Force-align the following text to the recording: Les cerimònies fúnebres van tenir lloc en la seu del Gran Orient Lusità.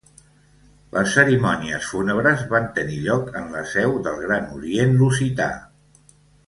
Les 0.95 1.11
cerimònies 1.17 1.89
fúnebres 1.91 2.43
van 2.55 2.65
tenir 2.79 2.99
lloc 3.05 3.29
en 3.43 3.55
la 3.57 3.61
seu 3.77 3.97
del 4.09 4.21
Gran 4.27 4.49
Orient 4.59 5.01
Lusità. 5.05 5.53